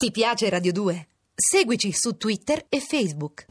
Ti 0.00 0.10
piace 0.12 0.48
Radio 0.48 0.72
2? 0.72 1.08
Seguici 1.34 1.92
su 1.92 2.16
Twitter 2.16 2.64
e 2.70 2.80
Facebook. 2.80 3.44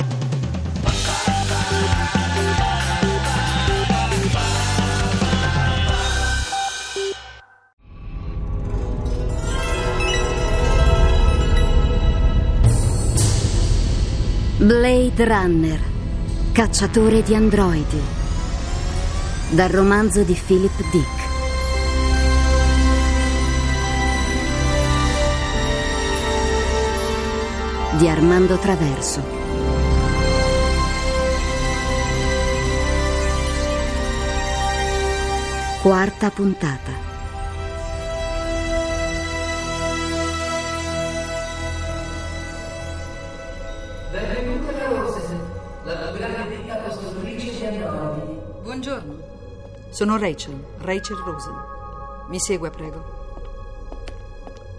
Blade 14.57 15.23
Runner, 15.23 15.79
cacciatore 16.51 17.21
di 17.21 17.35
androidi. 17.35 18.01
Dal 19.51 19.69
romanzo 19.69 20.23
di 20.23 20.33
Philip 20.33 20.89
Dick. 20.89 21.28
Di 27.99 28.07
Armando 28.07 28.57
Traverso. 28.57 29.21
Quarta 35.81 36.29
puntata. 36.29 36.91
Benvenuta 44.11 44.71
da 44.71 44.87
Rosen, 44.87 45.39
la 45.83 45.93
più 45.93 46.19
grande 46.19 46.55
ditta 46.55 46.75
costruttrice 46.77 47.69
di 47.69 47.81
androidi. 47.81 48.39
Buongiorno, 48.61 49.13
sono 49.89 50.17
Rachel, 50.17 50.63
Rachel 50.77 51.17
Rosen. 51.17 51.53
Mi 52.29 52.39
segua, 52.39 52.69
prego. 52.69 53.03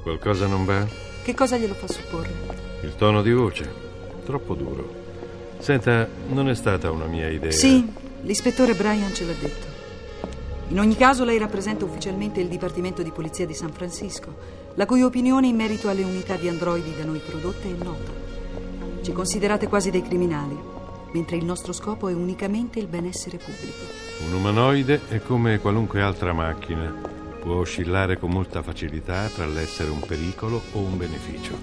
Qualcosa 0.04 0.46
non 0.46 0.64
va? 0.64 1.09
Che 1.30 1.36
cosa 1.36 1.56
glielo 1.56 1.74
fa 1.74 1.86
supporre? 1.86 2.32
Il 2.80 2.96
tono 2.96 3.22
di 3.22 3.30
voce, 3.30 3.72
troppo 4.24 4.54
duro. 4.54 4.92
Senta, 5.60 6.08
non 6.28 6.48
è 6.48 6.56
stata 6.56 6.90
una 6.90 7.04
mia 7.04 7.28
idea. 7.28 7.52
Sì, 7.52 7.86
l'ispettore 8.22 8.74
Brian 8.74 9.14
ce 9.14 9.24
l'ha 9.26 9.34
detto. 9.40 9.66
In 10.70 10.80
ogni 10.80 10.96
caso, 10.96 11.24
lei 11.24 11.38
rappresenta 11.38 11.84
ufficialmente 11.84 12.40
il 12.40 12.48
Dipartimento 12.48 13.04
di 13.04 13.12
Polizia 13.12 13.46
di 13.46 13.54
San 13.54 13.70
Francisco, 13.70 14.34
la 14.74 14.86
cui 14.86 15.04
opinione 15.04 15.46
in 15.46 15.54
merito 15.54 15.88
alle 15.88 16.02
unità 16.02 16.34
di 16.34 16.48
androidi 16.48 16.96
da 16.96 17.04
noi 17.04 17.20
prodotte 17.20 17.68
è 17.68 17.84
nota. 17.84 18.10
Ci 19.00 19.12
considerate 19.12 19.68
quasi 19.68 19.92
dei 19.92 20.02
criminali, 20.02 20.58
mentre 21.12 21.36
il 21.36 21.44
nostro 21.44 21.72
scopo 21.72 22.08
è 22.08 22.12
unicamente 22.12 22.80
il 22.80 22.88
benessere 22.88 23.36
pubblico. 23.36 23.84
Un 24.26 24.32
umanoide 24.32 25.02
è 25.06 25.22
come 25.22 25.60
qualunque 25.60 26.02
altra 26.02 26.32
macchina. 26.32 27.19
Può 27.40 27.54
oscillare 27.54 28.18
con 28.18 28.30
molta 28.30 28.62
facilità 28.62 29.26
tra 29.28 29.46
l'essere 29.46 29.90
un 29.90 30.00
pericolo 30.00 30.60
o 30.72 30.78
un 30.78 30.98
beneficio. 30.98 31.56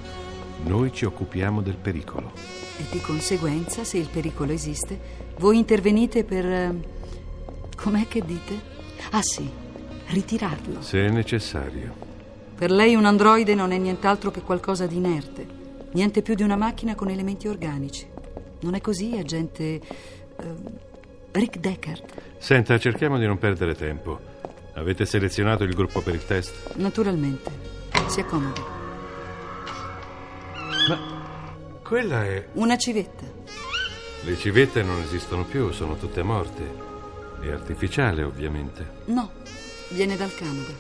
Noi 0.66 0.92
ci 0.92 1.06
occupiamo 1.06 1.62
del 1.62 1.78
pericolo. 1.78 2.32
E 2.80 2.84
di 2.92 3.00
conseguenza, 3.00 3.84
se 3.84 3.98
il 3.98 4.10
pericolo 4.12 4.52
esiste, 4.52 5.00
voi 5.38 5.58
intervenite 5.58 6.24
per... 6.24 6.46
eh, 6.46 6.76
com'è 7.76 8.08
che 8.08 8.22
dite? 8.26 8.60
Ah 9.12 9.22
sì, 9.22 9.48
ritirarlo. 10.08 10.82
Se 10.82 11.06
è 11.06 11.10
necessario. 11.10 11.94
Per 12.56 12.72
lei 12.72 12.96
un 12.96 13.06
androide 13.06 13.54
non 13.54 13.72
è 13.72 13.78
nient'altro 13.78 14.32
che 14.32 14.42
qualcosa 14.42 14.88
di 14.88 14.96
inerte, 14.96 15.46
niente 15.92 16.24
più 16.24 16.34
di 16.34 16.42
una 16.42 16.56
macchina 16.56 16.96
con 16.96 17.10
elementi 17.10 17.48
organici. 17.48 18.08
Non 18.62 18.74
è 18.74 18.82
così, 18.82 19.16
agente 19.16 19.64
eh, 19.64 19.82
Rick 21.34 21.60
Deckard? 21.60 22.04
Senta, 22.40 22.80
cerchiamo 22.80 23.20
di 23.20 23.28
non 23.28 23.38
perdere 23.38 23.76
tempo. 23.76 24.36
Avete 24.78 25.08
selezionato 25.08 25.64
il 25.64 25.74
gruppo 25.74 26.02
per 26.02 26.14
il 26.14 26.24
test? 26.24 26.76
Naturalmente. 26.76 27.50
Si 28.08 28.20
accomodi. 28.20 28.62
Ma 30.88 31.00
quella 31.82 32.24
è... 32.24 32.48
Una 32.54 32.78
civetta. 32.78 33.26
Le 34.22 34.38
civette 34.38 34.84
non 34.84 35.02
esistono 35.02 35.46
più, 35.46 35.72
sono 35.72 35.96
tutte 35.96 36.22
morte. 36.22 36.64
È 37.42 37.50
artificiale, 37.50 38.22
ovviamente. 38.22 38.88
No, 39.06 39.32
viene 39.90 40.16
dal 40.16 40.34
Canada. 40.36 40.72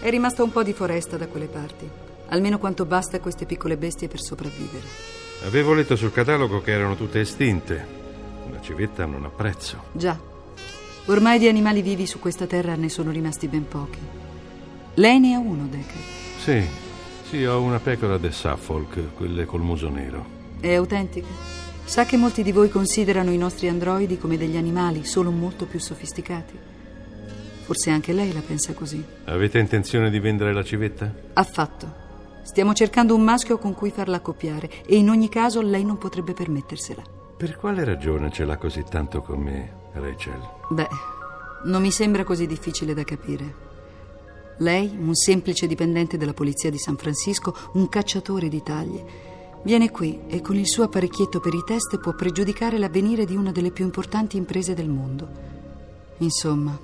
È 0.00 0.10
rimasta 0.10 0.42
un 0.42 0.52
po' 0.52 0.62
di 0.62 0.74
foresta 0.74 1.16
da 1.16 1.26
quelle 1.26 1.46
parti. 1.46 1.88
Almeno 2.28 2.58
quanto 2.58 2.84
basta 2.84 3.16
a 3.16 3.20
queste 3.20 3.46
piccole 3.46 3.78
bestie 3.78 4.06
per 4.06 4.20
sopravvivere. 4.20 4.86
Avevo 5.44 5.72
letto 5.72 5.96
sul 5.96 6.12
catalogo 6.12 6.60
che 6.60 6.72
erano 6.72 6.94
tutte 6.94 7.20
estinte. 7.20 7.86
Una 8.46 8.60
civetta 8.60 9.06
non 9.06 9.24
ha 9.24 9.30
prezzo. 9.30 9.84
Già. 9.92 10.32
Ormai 11.06 11.38
di 11.38 11.48
animali 11.48 11.82
vivi 11.82 12.06
su 12.06 12.18
questa 12.18 12.46
terra 12.46 12.76
ne 12.76 12.88
sono 12.88 13.10
rimasti 13.10 13.46
ben 13.46 13.68
pochi. 13.68 13.98
Lei 14.94 15.20
ne 15.20 15.34
ha 15.34 15.38
uno, 15.38 15.66
Deckard. 15.66 16.02
Sì, 16.38 16.66
sì, 17.28 17.44
ho 17.44 17.60
una 17.60 17.78
pecora 17.78 18.16
de 18.16 18.30
Suffolk, 18.30 19.14
quelle 19.14 19.44
col 19.44 19.60
muso 19.60 19.90
nero. 19.90 20.24
È 20.60 20.72
autentica? 20.72 21.28
Sa 21.84 22.06
che 22.06 22.16
molti 22.16 22.42
di 22.42 22.52
voi 22.52 22.70
considerano 22.70 23.30
i 23.30 23.36
nostri 23.36 23.68
androidi 23.68 24.16
come 24.16 24.38
degli 24.38 24.56
animali, 24.56 25.04
solo 25.04 25.30
molto 25.30 25.66
più 25.66 25.78
sofisticati? 25.78 26.58
Forse 27.64 27.90
anche 27.90 28.14
lei 28.14 28.32
la 28.32 28.40
pensa 28.40 28.72
così. 28.72 29.04
Avete 29.24 29.58
intenzione 29.58 30.08
di 30.08 30.18
vendere 30.20 30.54
la 30.54 30.64
civetta? 30.64 31.12
Affatto. 31.34 32.02
Stiamo 32.44 32.72
cercando 32.72 33.14
un 33.14 33.22
maschio 33.22 33.58
con 33.58 33.74
cui 33.74 33.90
farla 33.90 34.16
accoppiare 34.16 34.70
e 34.86 34.96
in 34.96 35.10
ogni 35.10 35.28
caso 35.28 35.60
lei 35.60 35.84
non 35.84 35.98
potrebbe 35.98 36.32
permettersela. 36.32 37.02
Per 37.36 37.56
quale 37.56 37.84
ragione 37.84 38.30
ce 38.30 38.46
l'ha 38.46 38.56
così 38.56 38.84
tanto 38.88 39.20
con 39.20 39.40
me, 39.40 39.82
Rachel? 39.94 40.40
Beh, 40.70 40.88
non 41.64 41.80
mi 41.80 41.90
sembra 41.90 42.24
così 42.24 42.46
difficile 42.46 42.94
da 42.94 43.04
capire. 43.04 43.62
Lei, 44.58 44.96
un 44.98 45.14
semplice 45.14 45.66
dipendente 45.66 46.16
della 46.16 46.34
polizia 46.34 46.70
di 46.70 46.78
San 46.78 46.96
Francisco, 46.96 47.54
un 47.72 47.88
cacciatore 47.88 48.48
di 48.48 48.62
taglie, 48.62 49.04
viene 49.62 49.90
qui 49.90 50.20
e 50.28 50.40
con 50.40 50.56
il 50.56 50.68
suo 50.68 50.84
apparecchietto 50.84 51.40
per 51.40 51.54
i 51.54 51.64
test 51.64 51.98
può 51.98 52.14
pregiudicare 52.14 52.78
l'avvenire 52.78 53.24
di 53.24 53.34
una 53.34 53.50
delle 53.50 53.70
più 53.70 53.84
importanti 53.84 54.36
imprese 54.36 54.74
del 54.74 54.88
mondo. 54.88 55.28
Insomma, 56.18 56.78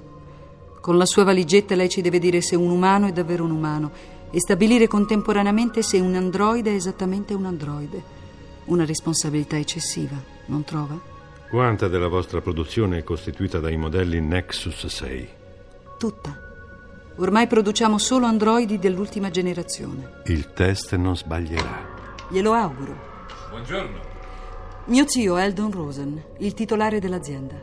con 0.80 0.96
la 0.96 1.06
sua 1.06 1.24
valigetta 1.24 1.74
lei 1.74 1.88
ci 1.88 2.00
deve 2.00 2.18
dire 2.18 2.40
se 2.40 2.56
un 2.56 2.70
umano 2.70 3.06
è 3.06 3.12
davvero 3.12 3.44
un 3.44 3.50
umano 3.50 3.90
e 4.30 4.40
stabilire 4.40 4.88
contemporaneamente 4.88 5.82
se 5.82 5.98
un 6.00 6.14
androide 6.14 6.70
è 6.70 6.74
esattamente 6.74 7.34
un 7.34 7.44
androide. 7.44 8.18
Una 8.66 8.84
responsabilità 8.84 9.58
eccessiva, 9.58 10.16
non 10.46 10.64
trova? 10.64 10.98
Quanta 11.50 11.88
della 11.88 12.06
vostra 12.06 12.40
produzione 12.40 12.98
è 12.98 13.02
costituita 13.02 13.58
dai 13.58 13.76
modelli 13.76 14.20
Nexus 14.20 14.86
6? 14.86 15.28
Tutta. 15.98 16.38
Ormai 17.16 17.48
produciamo 17.48 17.98
solo 17.98 18.26
androidi 18.26 18.78
dell'ultima 18.78 19.30
generazione. 19.30 20.20
Il 20.26 20.52
test 20.52 20.94
non 20.94 21.16
sbaglierà. 21.16 21.88
Glielo 22.28 22.52
auguro. 22.52 22.94
Buongiorno. 23.48 24.00
Mio 24.84 25.08
zio 25.08 25.38
Eldon 25.38 25.72
Rosen, 25.72 26.22
il 26.38 26.54
titolare 26.54 27.00
dell'azienda. 27.00 27.60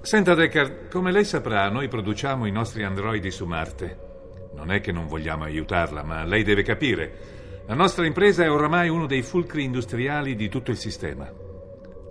Senta 0.00 0.34
Deckard, 0.34 0.88
come 0.90 1.12
lei 1.12 1.24
saprà, 1.24 1.70
noi 1.70 1.86
produciamo 1.86 2.46
i 2.46 2.50
nostri 2.50 2.82
androidi 2.82 3.30
su 3.30 3.46
Marte. 3.46 4.50
Non 4.56 4.72
è 4.72 4.80
che 4.80 4.90
non 4.90 5.06
vogliamo 5.06 5.44
aiutarla, 5.44 6.02
ma 6.02 6.24
lei 6.24 6.42
deve 6.42 6.64
capire. 6.64 7.62
La 7.66 7.74
nostra 7.74 8.04
impresa 8.04 8.42
è 8.42 8.50
oramai 8.50 8.88
uno 8.88 9.06
dei 9.06 9.22
fulcri 9.22 9.62
industriali 9.62 10.34
di 10.34 10.48
tutto 10.48 10.72
il 10.72 10.76
sistema. 10.76 11.41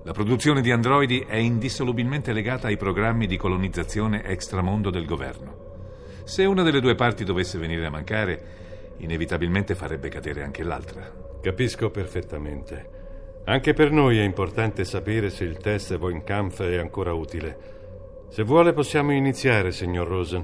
La 0.03 0.13
produzione 0.13 0.62
di 0.62 0.72
androidi 0.72 1.19
è 1.28 1.35
indissolubilmente 1.35 2.34
legata 2.34 2.67
ai 2.67 2.75
programmi 2.75 3.28
di 3.28 3.38
colonizzazione 3.38 4.23
extramondo 4.23 4.89
del 4.89 5.06
governo. 5.06 6.23
Se 6.23 6.44
una 6.44 6.63
delle 6.63 6.81
due 6.81 6.95
parti 6.95 7.23
dovesse 7.23 7.59
venire 7.59 7.85
a 7.85 7.91
mancare, 7.91 8.95
inevitabilmente 8.97 9.75
farebbe 9.75 10.09
cadere 10.09 10.41
anche 10.41 10.63
l'altra. 10.63 11.07
Capisco 11.39 11.91
perfettamente. 11.91 13.00
Anche 13.45 13.73
per 13.73 13.91
noi 13.91 14.17
è 14.17 14.23
importante 14.23 14.85
sapere 14.85 15.29
se 15.29 15.44
il 15.44 15.57
test 15.57 15.95
Von 15.97 16.23
Kampf 16.23 16.63
è 16.63 16.78
ancora 16.78 17.13
utile. 17.13 18.25
Se 18.29 18.41
vuole 18.41 18.73
possiamo 18.73 19.12
iniziare, 19.12 19.72
signor 19.72 20.07
Rosen. 20.07 20.44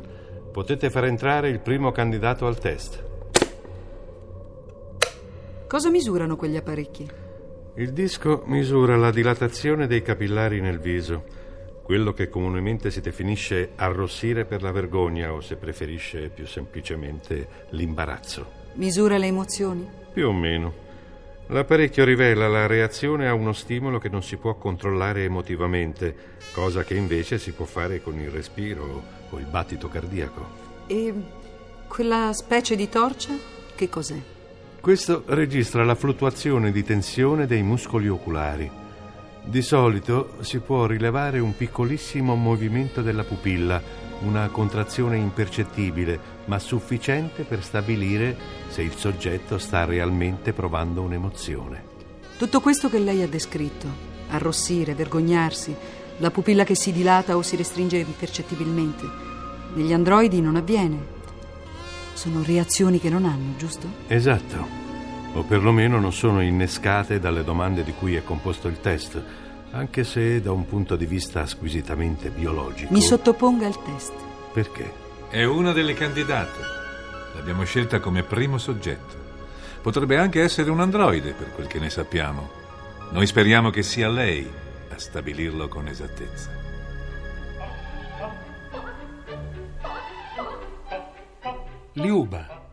Potete 0.51 0.91
far 0.91 1.05
entrare 1.05 1.49
il 1.49 1.61
primo 1.61 1.91
candidato 1.91 2.45
al 2.45 2.59
test. 2.59 3.03
Cosa 5.67 5.89
misurano 5.89 6.35
quegli 6.35 6.57
apparecchi? 6.57 7.25
Il 7.79 7.93
disco 7.93 8.41
misura 8.47 8.97
la 8.97 9.11
dilatazione 9.11 9.85
dei 9.85 10.01
capillari 10.01 10.59
nel 10.59 10.79
viso, 10.79 11.23
quello 11.83 12.11
che 12.11 12.27
comunemente 12.27 12.89
si 12.89 13.01
definisce 13.01 13.73
arrossire 13.75 14.45
per 14.45 14.63
la 14.63 14.71
vergogna 14.71 15.31
o, 15.31 15.41
se 15.41 15.57
preferisce 15.57 16.29
più 16.29 16.47
semplicemente, 16.47 17.47
l'imbarazzo. 17.69 18.51
Misura 18.73 19.19
le 19.19 19.27
emozioni? 19.27 19.87
Più 20.11 20.27
o 20.27 20.33
meno. 20.33 20.73
L'apparecchio 21.49 22.03
rivela 22.03 22.47
la 22.47 22.65
reazione 22.65 23.27
a 23.27 23.35
uno 23.35 23.53
stimolo 23.53 23.99
che 23.99 24.09
non 24.09 24.23
si 24.23 24.37
può 24.37 24.55
controllare 24.55 25.25
emotivamente, 25.25 26.15
cosa 26.53 26.83
che 26.83 26.95
invece 26.95 27.37
si 27.37 27.51
può 27.51 27.65
fare 27.65 28.01
con 28.01 28.19
il 28.19 28.31
respiro 28.31 29.03
o 29.29 29.37
il 29.37 29.45
battito 29.45 29.87
cardiaco. 29.87 30.47
E 30.87 31.13
quella 31.87 32.33
specie 32.33 32.75
di 32.75 32.89
torcia? 32.89 33.35
Che 33.75 33.87
cos'è? 33.87 34.35
Questo 34.79 35.23
registra 35.25 35.83
la 35.83 35.95
fluttuazione 35.95 36.71
di 36.71 36.83
tensione 36.83 37.45
dei 37.45 37.61
muscoli 37.61 38.07
oculari. 38.07 38.69
Di 39.43 39.61
solito 39.61 40.35
si 40.41 40.59
può 40.59 40.85
rilevare 40.85 41.39
un 41.39 41.55
piccolissimo 41.55 42.35
movimento 42.35 43.01
della 43.01 43.23
pupilla, 43.23 43.81
una 44.21 44.47
contrazione 44.47 45.17
impercettibile, 45.17 46.19
ma 46.45 46.57
sufficiente 46.59 47.43
per 47.43 47.63
stabilire 47.63 48.37
se 48.69 48.81
il 48.81 48.93
soggetto 48.93 49.57
sta 49.57 49.83
realmente 49.83 50.53
provando 50.53 51.01
un'emozione. 51.01 51.83
Tutto 52.37 52.61
questo 52.61 52.89
che 52.89 52.99
lei 52.99 53.21
ha 53.23 53.27
descritto, 53.27 53.87
arrossire, 54.29 54.93
vergognarsi, 54.93 55.75
la 56.19 56.31
pupilla 56.31 56.63
che 56.63 56.75
si 56.75 56.91
dilata 56.91 57.35
o 57.35 57.41
si 57.41 57.55
restringe 57.55 57.97
impercettibilmente, 57.97 59.05
negli 59.73 59.91
androidi 59.91 60.39
non 60.39 60.55
avviene. 60.55 61.16
Sono 62.17 62.41
reazioni 62.41 62.99
che 62.99 63.11
non 63.11 63.25
hanno, 63.25 63.55
giusto? 63.57 63.87
Esatto. 64.07 64.67
O 65.33 65.43
perlomeno 65.43 65.99
non 65.99 66.11
sono 66.11 66.41
innescate 66.41 67.19
dalle 67.19 67.43
domande 67.43 67.83
di 67.83 67.93
cui 67.93 68.15
è 68.15 68.23
composto 68.23 68.67
il 68.67 68.79
test, 68.81 69.21
anche 69.69 70.03
se 70.03 70.41
da 70.41 70.51
un 70.51 70.65
punto 70.65 70.95
di 70.95 71.05
vista 71.05 71.45
squisitamente 71.45 72.31
biologico. 72.31 72.91
Mi 72.91 73.03
sottoponga 73.03 73.67
al 73.67 73.83
test. 73.83 74.13
Perché? 74.51 74.91
È 75.29 75.43
una 75.43 75.73
delle 75.73 75.93
candidate. 75.93 76.59
L'abbiamo 77.35 77.63
scelta 77.65 77.99
come 77.99 78.23
primo 78.23 78.57
soggetto. 78.57 79.13
Potrebbe 79.83 80.17
anche 80.17 80.41
essere 80.41 80.71
un 80.71 80.79
androide, 80.79 81.33
per 81.33 81.51
quel 81.51 81.67
che 81.67 81.77
ne 81.77 81.91
sappiamo. 81.91 82.49
Noi 83.11 83.27
speriamo 83.27 83.69
che 83.69 83.83
sia 83.83 84.09
lei 84.09 84.49
a 84.89 84.97
stabilirlo 84.97 85.67
con 85.67 85.87
esattezza. 85.87 86.66
Liuba, 91.97 92.69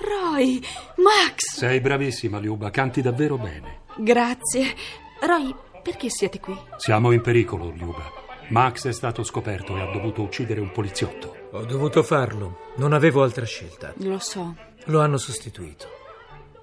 Roy, 0.00 0.60
Max, 0.98 1.56
sei 1.56 1.80
bravissima 1.80 2.38
Liuba, 2.38 2.70
canti 2.70 3.00
davvero 3.02 3.36
bene. 3.36 3.80
grazie. 3.98 4.72
Roy, 5.20 5.52
perché 5.82 6.08
siete 6.10 6.38
qui? 6.38 6.56
Siamo 6.76 7.10
in 7.10 7.20
pericolo, 7.22 7.70
Liuba. 7.70 8.08
Max 8.50 8.86
è 8.86 8.92
stato 8.92 9.24
scoperto 9.24 9.76
e 9.76 9.80
ha 9.80 9.90
dovuto 9.90 10.22
uccidere 10.22 10.60
un 10.60 10.70
poliziotto. 10.70 11.48
Ho 11.50 11.64
dovuto 11.64 12.04
farlo, 12.04 12.72
non 12.76 12.92
avevo 12.92 13.24
altra 13.24 13.44
scelta. 13.44 13.92
Lo 13.96 14.20
so. 14.20 14.54
Lo 14.84 15.00
hanno 15.00 15.16
sostituito. 15.18 15.88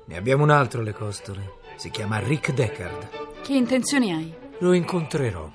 Ne 0.06 0.16
abbiamo 0.16 0.44
un 0.44 0.52
altro 0.52 0.80
alle 0.80 0.94
costole. 0.94 1.56
Si 1.76 1.90
chiama 1.90 2.20
Rick 2.20 2.54
Deckard. 2.54 3.42
Che 3.42 3.54
intenzioni 3.54 4.14
hai? 4.14 4.34
Lo 4.60 4.72
incontrerò. 4.72 5.52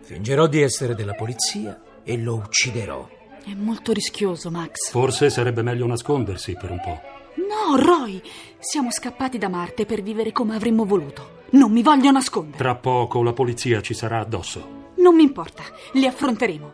Fingerò 0.00 0.46
di 0.46 0.62
essere 0.62 0.94
della 0.94 1.14
polizia 1.14 1.78
e 2.02 2.16
lo 2.16 2.36
ucciderò. 2.36 3.06
È 3.44 3.52
molto 3.54 3.92
rischioso, 3.92 4.50
Max. 4.50 4.90
Forse 4.90 5.28
sarebbe 5.28 5.60
meglio 5.62 5.86
nascondersi 5.86 6.56
per 6.56 6.70
un 6.70 6.80
po'. 6.80 7.00
No, 7.36 7.76
Roy! 7.76 8.22
Siamo 8.58 8.90
scappati 8.90 9.36
da 9.36 9.48
Marte 9.48 9.84
per 9.84 10.00
vivere 10.00 10.32
come 10.32 10.54
avremmo 10.56 10.86
voluto. 10.86 11.42
Non 11.50 11.70
mi 11.70 11.82
voglio 11.82 12.10
nascondere. 12.10 12.56
Tra 12.56 12.74
poco 12.74 13.22
la 13.22 13.34
polizia 13.34 13.82
ci 13.82 13.92
sarà 13.92 14.20
addosso. 14.20 14.92
Non 14.96 15.14
mi 15.14 15.24
importa, 15.24 15.62
li 15.92 16.06
affronteremo. 16.06 16.72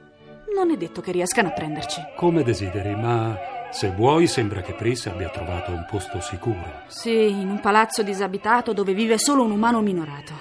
Non 0.55 0.71
è 0.71 0.77
detto 0.77 1.01
che 1.01 1.11
riescano 1.11 1.49
a 1.49 1.53
prenderci. 1.53 2.01
Come 2.17 2.45
desideri, 2.45 2.95
ma 2.95 3.37
se 3.73 3.91
vuoi 3.91 4.29
sembra 4.29 4.61
che 4.61 4.73
Pris 4.73 5.07
abbia 5.07 5.29
trovato 5.29 5.73
un 5.73 5.85
posto 5.91 6.21
sicuro. 6.21 6.83
Sì, 6.87 7.31
in 7.31 7.51
un 7.51 7.61
palazzo 7.61 8.05
disabitato 8.05 8.73
dove 8.73 8.95
vive 8.95 9.19
solo 9.19 9.43
un 9.43 9.51
umano 9.51 9.81
minorato. 9.81 10.35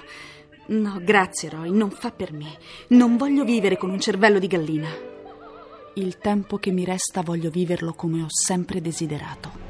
No, 0.67 0.99
grazie, 1.01 1.49
Roy, 1.49 1.71
non 1.71 1.89
fa 1.89 2.11
per 2.11 2.33
me. 2.33 2.57
Non 2.89 3.17
voglio 3.17 3.43
vivere 3.43 3.77
con 3.77 3.89
un 3.89 3.99
cervello 3.99 4.37
di 4.37 4.47
gallina. 4.47 5.08
Il 5.93 6.17
tempo 6.17 6.57
che 6.57 6.71
mi 6.71 6.85
resta 6.85 7.21
voglio 7.21 7.49
viverlo 7.49 7.93
come 7.93 8.21
ho 8.21 8.27
sempre 8.29 8.79
desiderato. 8.81 9.67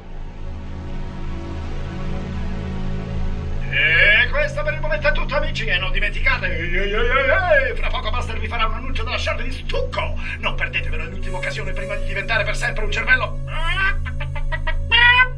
E 3.70 4.28
questo 4.30 4.62
per 4.62 4.74
il 4.74 4.80
momento 4.80 5.08
è 5.08 5.12
tutto 5.12 5.36
amici 5.36 5.64
e 5.64 5.78
non 5.78 5.90
dimenticate, 5.92 6.46
ehi, 6.46 6.76
ehi, 6.76 6.92
ehi, 6.92 7.70
ehi, 7.70 7.76
fra 7.76 7.88
poco 7.88 8.10
Buster 8.10 8.38
vi 8.38 8.48
farà 8.48 8.66
un 8.66 8.74
annuncio 8.74 9.02
della 9.02 9.16
sciarpa 9.16 9.42
di 9.42 9.52
stucco. 9.52 10.14
Non 10.40 10.54
perdetevelo, 10.54 11.08
l'ultima 11.08 11.38
occasione 11.38 11.72
prima 11.72 11.94
di 11.96 12.06
diventare 12.06 12.44
per 12.44 12.56
sempre 12.56 12.84
un 12.84 12.90
cervello 12.90 13.38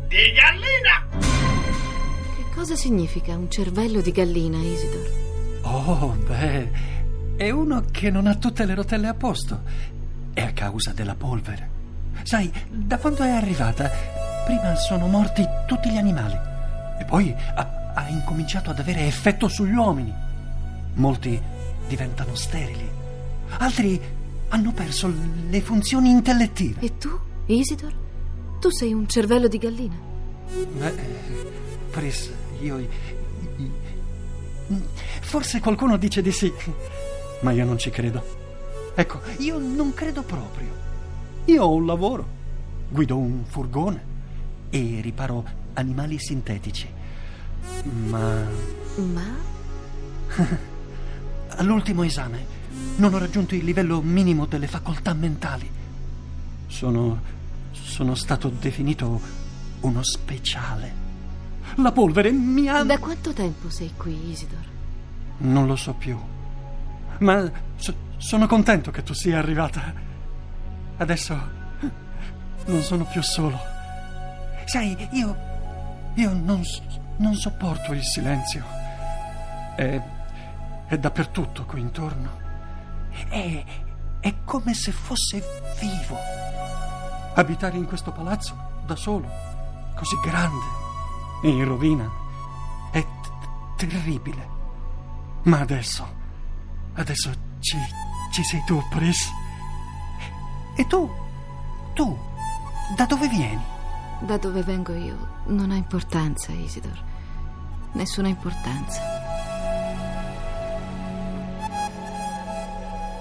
di 0.08 0.32
gallina. 0.32 1.06
Che 2.36 2.54
cosa 2.54 2.76
significa 2.76 3.34
un 3.34 3.50
cervello 3.50 4.00
di 4.00 4.12
gallina, 4.12 4.58
Isidor? 4.58 5.10
Oh, 5.62 6.16
beh, 6.26 6.70
è 7.36 7.50
uno 7.50 7.84
che 7.90 8.10
non 8.10 8.26
ha 8.26 8.34
tutte 8.34 8.66
le 8.66 8.74
rotelle 8.74 9.06
a 9.06 9.14
posto. 9.14 9.60
È 10.34 10.40
a 10.42 10.52
causa 10.52 10.92
della 10.92 11.14
polvere. 11.14 11.68
Sai, 12.22 12.50
da 12.70 12.98
quando 12.98 13.22
è 13.22 13.30
arrivata, 13.30 13.90
prima 14.44 14.74
sono 14.76 15.06
morti 15.06 15.46
tutti 15.66 15.90
gli 15.90 15.96
animali 15.96 16.38
e 16.98 17.04
poi 17.04 17.34
ha, 17.54 17.92
ha 17.94 18.08
incominciato 18.08 18.70
ad 18.70 18.78
avere 18.78 19.06
effetto 19.06 19.48
sugli 19.48 19.74
uomini. 19.74 20.12
Molti 20.94 21.40
diventano 21.88 22.34
sterili, 22.34 22.88
altri 23.58 24.00
hanno 24.48 24.72
perso 24.72 25.12
le 25.48 25.60
funzioni 25.60 26.10
intellettive. 26.10 26.80
E 26.80 26.98
tu, 26.98 27.10
Isidor? 27.46 27.92
Tu 28.60 28.70
sei 28.70 28.92
un 28.92 29.06
cervello 29.08 29.48
di 29.48 29.58
gallina? 29.58 29.94
Beh, 30.78 30.94
Pris, 31.90 32.30
io. 32.60 32.78
io- 32.78 32.88
Forse 35.20 35.60
qualcuno 35.60 35.96
dice 35.96 36.22
di 36.22 36.30
sì, 36.32 36.52
ma 37.40 37.52
io 37.52 37.64
non 37.64 37.78
ci 37.78 37.90
credo. 37.90 38.40
Ecco, 38.94 39.20
io 39.38 39.58
non 39.58 39.94
credo 39.94 40.22
proprio. 40.22 40.68
Io 41.46 41.62
ho 41.62 41.74
un 41.74 41.86
lavoro, 41.86 42.26
guido 42.88 43.16
un 43.16 43.44
furgone 43.44 44.10
e 44.70 45.00
riparo 45.02 45.44
animali 45.74 46.18
sintetici. 46.18 46.88
Ma 48.08 48.44
Ma? 48.96 49.50
all'ultimo 51.56 52.02
esame 52.02 52.60
non 52.96 53.14
ho 53.14 53.18
raggiunto 53.18 53.54
il 53.54 53.64
livello 53.64 54.00
minimo 54.00 54.46
delle 54.46 54.66
facoltà 54.66 55.12
mentali. 55.14 55.70
Sono. 56.66 57.20
sono 57.72 58.14
stato 58.14 58.48
definito 58.48 59.20
uno 59.80 60.02
speciale. 60.02 61.00
La 61.76 61.92
polvere 61.92 62.30
mi 62.30 62.68
ha. 62.68 62.82
Da 62.84 62.98
quanto 62.98 63.32
tempo 63.32 63.70
sei 63.70 63.92
qui, 63.96 64.30
Isidor? 64.30 64.64
Non 65.38 65.66
lo 65.66 65.76
so 65.76 65.94
più. 65.94 66.18
Ma 67.18 67.50
so- 67.76 67.94
sono 68.22 68.46
contento 68.46 68.92
che 68.92 69.02
tu 69.02 69.14
sia 69.14 69.38
arrivata. 69.38 69.92
Adesso 70.96 71.50
non 72.66 72.80
sono 72.82 73.04
più 73.04 73.20
solo. 73.20 73.58
Sai, 74.64 74.96
io. 75.10 75.36
io 76.14 76.32
non, 76.32 76.62
non 77.16 77.34
sopporto 77.34 77.92
il 77.92 78.04
silenzio. 78.04 78.64
È. 79.74 80.00
è 80.86 80.98
dappertutto 80.98 81.64
qui 81.64 81.80
intorno. 81.80 82.38
È. 83.28 83.64
è 84.20 84.34
come 84.44 84.72
se 84.72 84.92
fosse 84.92 85.42
vivo. 85.80 86.16
Abitare 87.34 87.76
in 87.76 87.86
questo 87.86 88.12
palazzo 88.12 88.84
da 88.86 88.94
solo, 88.94 89.28
così 89.96 90.16
grande 90.22 90.80
e 91.42 91.48
in 91.48 91.64
rovina, 91.64 92.08
è 92.92 93.02
t- 93.02 93.76
terribile. 93.76 94.48
Ma 95.42 95.58
adesso, 95.58 96.06
adesso 96.94 97.32
ci, 97.58 97.76
ci 98.32 98.42
sei 98.42 98.62
tu, 98.64 98.82
Pris. 98.88 99.30
E 100.74 100.86
tu, 100.86 101.08
tu, 101.92 102.18
da 102.96 103.04
dove 103.04 103.28
vieni? 103.28 103.62
Da 104.20 104.38
dove 104.38 104.62
vengo 104.62 104.94
io 104.94 105.16
non 105.46 105.70
ha 105.70 105.76
importanza, 105.76 106.50
Isidor. 106.52 106.98
Nessuna 107.92 108.28
importanza. 108.28 109.00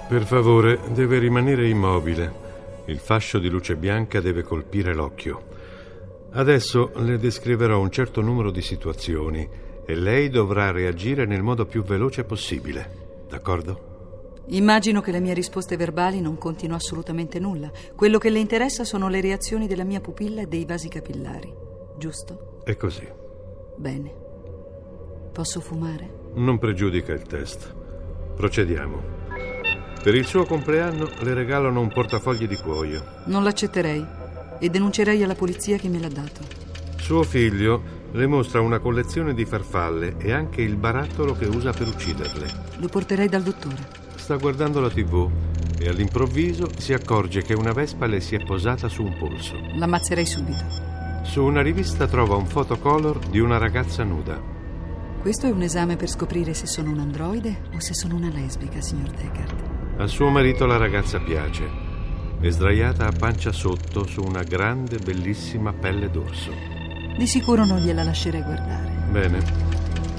Per 0.08 0.26
favore, 0.26 0.80
deve 0.94 1.20
rimanere 1.20 1.68
immobile. 1.68 2.40
Il 2.86 3.00
fascio 3.00 3.38
di 3.38 3.50
luce 3.50 3.76
bianca 3.76 4.22
deve 4.22 4.44
colpire 4.44 4.94
l'occhio. 4.94 5.50
Adesso 6.32 6.94
le 6.96 7.18
descriverò 7.18 7.80
un 7.80 7.92
certo 7.92 8.22
numero 8.22 8.50
di 8.50 8.62
situazioni 8.62 9.48
e 9.86 9.96
lei 9.96 10.30
dovrà 10.30 10.72
reagire 10.72 11.26
nel 11.26 11.42
modo 11.42 11.66
più 11.66 11.84
veloce 11.84 12.24
possibile. 12.24 13.26
D'accordo? 13.28 13.91
Immagino 14.52 15.00
che 15.00 15.12
le 15.12 15.22
mie 15.22 15.34
risposte 15.34 15.78
verbali 15.78 16.20
non 16.20 16.38
contino 16.38 16.76
assolutamente 16.76 17.40
nulla. 17.40 17.72
Quello 17.96 18.18
che 18.18 18.30
le 18.30 18.40
interessa 18.40 18.84
sono 18.84 19.08
le 19.08 19.22
reazioni 19.22 19.66
della 19.66 19.86
mia 19.86 20.02
pupilla 20.02 20.42
e 20.42 20.48
dei 20.48 20.66
vasi 20.66 20.90
capillari. 20.90 21.54
Giusto? 21.98 22.60
È 22.66 22.76
così. 22.76 23.08
Bene. 23.78 24.14
Posso 25.32 25.62
fumare? 25.62 26.32
Non 26.34 26.60
pregiudica 26.60 27.14
il 27.14 27.22
test. 27.22 27.74
Procediamo. 28.36 29.20
Per 30.04 30.14
il 30.14 30.26
suo 30.26 30.44
compleanno 30.44 31.10
le 31.22 31.34
regalano 31.34 31.80
un 31.80 31.88
portafogli 31.88 32.46
di 32.46 32.58
cuoio. 32.58 33.22
Non 33.28 33.44
l'accetterei 33.44 34.06
e 34.60 34.70
denuncerei 34.70 35.24
alla 35.24 35.36
polizia 35.36 35.78
chi 35.78 35.88
me 35.88 36.00
l'ha 36.00 36.10
dato. 36.10 36.42
Suo 36.98 37.24
figlio 37.24 38.00
le 38.12 38.28
mostra 38.28 38.60
una 38.60 38.80
collezione 38.80 39.34
di 39.34 39.46
farfalle 39.46 40.18
e 40.18 40.34
anche 40.34 40.62
il 40.62 40.76
barattolo 40.76 41.36
che 41.36 41.46
usa 41.46 41.72
per 41.72 41.88
ucciderle. 41.88 42.48
Lo 42.80 42.90
porterei 42.90 43.30
dal 43.30 43.44
dottore. 43.44 44.10
Sta 44.22 44.36
guardando 44.36 44.80
la 44.80 44.90
tv 44.92 45.32
e 45.80 45.90
all'improvviso 45.90 46.70
si 46.78 46.94
accorge 46.94 47.42
che 47.42 47.56
una 47.56 47.72
vespa 47.72 48.06
le 48.06 48.22
si 48.22 48.36
è 48.36 48.46
posata 48.46 48.88
su 48.88 49.02
un 49.02 49.18
polso. 49.18 49.56
L'ammazzerei 49.74 50.28
subito. 50.28 50.64
Su 51.24 51.44
una 51.44 51.64
rivista 51.64 52.06
trova 52.06 52.36
un 52.36 52.46
fotocolor 52.46 53.18
di 53.18 53.40
una 53.40 53.58
ragazza 53.58 54.04
nuda. 54.04 54.40
Questo 55.20 55.48
è 55.48 55.50
un 55.50 55.64
esame 55.64 55.96
per 55.96 56.08
scoprire 56.08 56.54
se 56.54 56.68
sono 56.68 56.92
un 56.92 57.00
androide 57.00 57.64
o 57.74 57.80
se 57.80 57.96
sono 57.96 58.16
una 58.16 58.30
lesbica, 58.30 58.80
signor 58.80 59.10
Deckard. 59.10 60.00
A 60.00 60.06
suo 60.06 60.30
marito 60.30 60.68
la 60.68 60.78
ragazza 60.78 61.20
piace. 61.20 61.68
è 62.40 62.50
sdraiata 62.50 63.08
a 63.08 63.12
pancia 63.12 63.52
sotto 63.52 64.06
su 64.06 64.22
una 64.22 64.44
grande, 64.44 65.00
bellissima 65.00 65.74
pelle 65.74 66.12
d'orso. 66.12 66.52
Di 67.18 67.26
sicuro 67.26 67.66
non 67.66 67.80
gliela 67.80 68.04
lascerei 68.04 68.44
guardare. 68.44 69.08
Bene. 69.10 69.40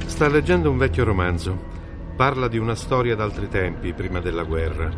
Sta 0.07 0.27
leggendo 0.27 0.71
un 0.71 0.77
vecchio 0.77 1.05
romanzo. 1.05 1.72
Parla 2.17 2.47
di 2.47 2.59
una 2.59 2.75
storia 2.75 3.17
d'altri 3.17 3.49
tempi, 3.49 3.95
prima 3.95 4.21
della 4.21 4.45
guerra. 4.45 4.91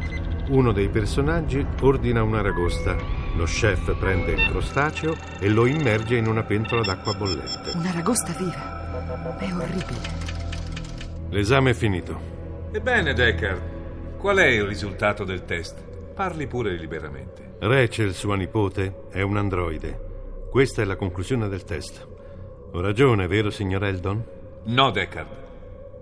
Uno 0.49 0.73
dei 0.73 0.89
personaggi 0.89 1.65
ordina 1.81 2.23
un'aragosta. 2.23 2.97
Lo 3.37 3.45
chef 3.45 3.97
prende 3.99 4.33
il 4.33 4.49
crostaceo 4.49 5.15
e 5.41 5.49
lo 5.49 5.65
immerge 5.65 6.17
in 6.17 6.27
una 6.27 6.43
pentola 6.43 6.83
d'acqua 6.83 7.15
bollente. 7.15 7.71
Una 7.75 7.93
ragosta 7.93 8.33
viva. 8.33 9.39
È 9.39 9.53
orribile. 9.53 10.23
L'esame 11.31 11.71
è 11.71 11.75
finito. 11.75 12.33
Ebbene, 12.73 13.15
Deckard, 13.15 13.63
qual 14.19 14.39
è 14.39 14.47
il 14.47 14.65
risultato 14.65 15.25
del 15.25 15.45
test? 15.45 15.83
Parli 16.15 16.47
pure 16.47 16.75
liberamente. 16.75 17.55
Rachel, 17.61 18.13
sua 18.13 18.37
nipote, 18.37 19.05
è 19.11 19.23
un 19.23 19.37
androide. 19.37 20.47
Questa 20.51 20.83
è 20.83 20.85
la 20.85 20.97
conclusione 20.97 21.49
del 21.49 21.65
test. 21.65 22.07
Ho 22.73 22.81
ragione, 22.81 23.29
vero, 23.29 23.51
signor 23.51 23.85
Eldon? 23.85 24.25
No, 24.65 24.91
Deckard. 24.91 25.43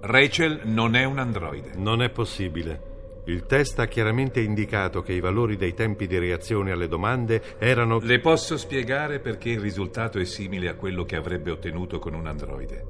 Rachel 0.04 0.62
non 0.64 0.96
è 0.96 1.04
un 1.04 1.20
androide. 1.20 1.70
Non 1.76 2.02
è 2.02 2.10
possibile. 2.10 2.90
Il 3.26 3.46
test 3.46 3.78
ha 3.78 3.86
chiaramente 3.86 4.40
indicato 4.40 5.00
che 5.00 5.12
i 5.12 5.20
valori 5.20 5.56
dei 5.56 5.74
tempi 5.74 6.08
di 6.08 6.18
reazione 6.18 6.72
alle 6.72 6.88
domande 6.88 7.40
erano... 7.58 8.00
Le 8.00 8.18
posso 8.18 8.56
spiegare 8.56 9.20
perché 9.20 9.50
il 9.50 9.60
risultato 9.60 10.18
è 10.18 10.24
simile 10.24 10.68
a 10.68 10.74
quello 10.74 11.04
che 11.04 11.14
avrebbe 11.14 11.52
ottenuto 11.52 12.00
con 12.00 12.14
un 12.14 12.26
androide. 12.26 12.84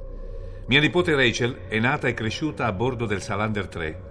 Mia 0.69 0.81
nipote 0.81 1.15
Rachel 1.15 1.67
è 1.69 1.79
nata 1.79 2.09
e 2.09 2.15
cresciuta 2.15 2.65
a 2.65 2.73
bordo 2.73 3.05
del 3.05 3.21
Salander 3.21 3.69
3, 3.69 4.03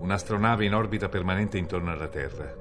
un'astronave 0.00 0.66
in 0.66 0.74
orbita 0.74 1.08
permanente 1.08 1.56
intorno 1.56 1.90
alla 1.92 2.08
Terra. 2.08 2.54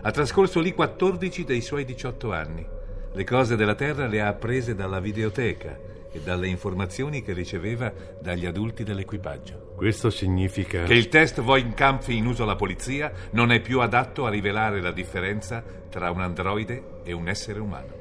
Ha 0.00 0.10
trascorso 0.12 0.60
lì 0.60 0.72
14 0.72 1.42
dei 1.42 1.60
suoi 1.60 1.84
18 1.84 2.32
anni. 2.32 2.64
Le 3.12 3.24
cose 3.24 3.56
della 3.56 3.74
Terra 3.74 4.06
le 4.06 4.20
ha 4.20 4.28
apprese 4.28 4.76
dalla 4.76 5.00
videoteca 5.00 5.98
e 6.12 6.20
dalle 6.20 6.48
informazioni 6.48 7.22
che 7.22 7.32
riceveva 7.32 7.92
dagli 8.20 8.46
adulti 8.46 8.84
dell'equipaggio. 8.84 9.72
Questo 9.76 10.10
significa... 10.10 10.84
Che 10.84 10.94
il 10.94 11.08
test 11.08 11.40
Voight-Kampf 11.40 12.08
in 12.08 12.26
uso 12.26 12.42
alla 12.42 12.56
polizia 12.56 13.12
non 13.30 13.52
è 13.52 13.60
più 13.60 13.80
adatto 13.80 14.26
a 14.26 14.30
rivelare 14.30 14.80
la 14.80 14.92
differenza 14.92 15.62
tra 15.88 16.10
un 16.10 16.20
androide 16.20 17.00
e 17.04 17.12
un 17.12 17.28
essere 17.28 17.60
umano. 17.60 17.98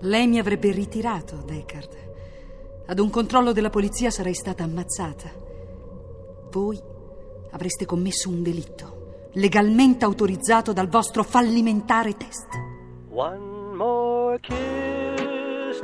Lei 0.00 0.26
mi 0.26 0.38
avrebbe 0.38 0.70
ritirato, 0.72 1.42
Deckard. 1.44 2.04
Ad 2.86 2.98
un 2.98 3.10
controllo 3.10 3.52
della 3.52 3.70
polizia 3.70 4.10
sarei 4.10 4.34
stata 4.34 4.62
ammazzata. 4.62 5.30
Voi 6.50 6.80
avreste 7.50 7.86
commesso 7.86 8.28
un 8.28 8.42
delitto, 8.42 9.30
legalmente 9.32 10.04
autorizzato 10.04 10.72
dal 10.72 10.88
vostro 10.88 11.22
fallimentare 11.22 12.16
test. 12.16 12.46
One 13.10 13.74
more 13.74 14.38
kiss, 14.40 15.80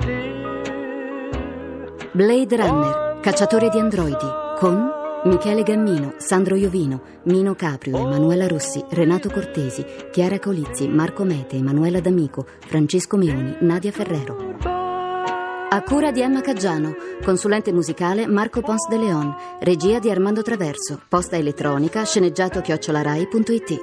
Blade 2.15 2.57
Runner, 2.57 3.21
cacciatore 3.21 3.71
di 3.71 3.79
androidi, 3.79 4.27
con 4.59 4.87
Michele 5.25 5.63
Gammino, 5.63 6.13
Sandro 6.19 6.57
Iovino, 6.57 7.01
Mino 7.23 7.55
Caprio, 7.55 7.97
Emanuela 7.97 8.47
Rossi, 8.47 8.85
Renato 8.91 9.31
Cortesi, 9.31 9.83
Chiara 10.11 10.39
Colizzi, 10.39 10.89
Marco 10.89 11.25
Mete, 11.25 11.57
Emanuela 11.57 12.01
D'Amico, 12.01 12.45
Francesco 12.67 13.17
Meoni, 13.17 13.57
Nadia 13.61 13.93
Ferrero. 13.93 14.57
A 14.61 15.83
cura 15.83 16.11
di 16.11 16.21
Emma 16.21 16.43
Caggiano, 16.43 16.95
consulente 17.25 17.73
musicale 17.73 18.27
Marco 18.27 18.61
Pons 18.61 18.89
de 18.91 18.99
Leon, 18.99 19.35
regia 19.61 19.99
di 19.99 20.11
Armando 20.11 20.43
Traverso, 20.43 21.01
posta 21.09 21.37
elettronica 21.37 22.05
sceneggiato 22.05 22.61
chiocciolarai.it. 22.61 23.81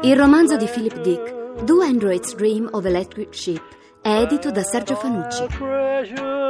Il 0.00 0.16
romanzo 0.16 0.56
di 0.56 0.64
Philip 0.64 0.98
Dick, 1.02 1.64
Do 1.64 1.82
Androids 1.82 2.34
Dream 2.34 2.66
of 2.72 2.82
Electric 2.86 3.34
Sheep, 3.34 3.62
è 4.00 4.22
edito 4.22 4.50
da 4.50 4.62
Sergio 4.62 4.94
Fanucci. 4.94 6.49